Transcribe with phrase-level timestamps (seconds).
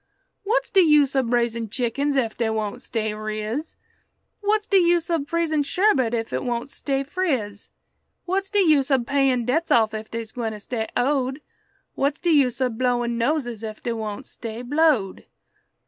[0.41, 3.75] "What's de use ob raisin' chickens ef dey won't stay riz?
[4.39, 7.69] What's de use ob freezin' sherbet ef it won't stay friz?
[8.25, 11.39] What's de use ob payin' debts off ef dey's gwine stay owed?
[11.93, 15.25] What's de use ob blowin' noses ef dey won't stay blowed?"